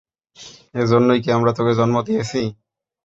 এজন্যই 0.75 1.19
কি 1.23 1.29
আমরা 1.31 1.51
তোকে 1.57 1.73
জন্ম 1.79 1.95
দিয়েছি? 2.07 2.41